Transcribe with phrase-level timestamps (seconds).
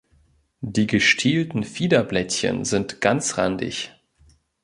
[0.65, 3.91] Die gestielten Fiederblättchen sind ganzrandig.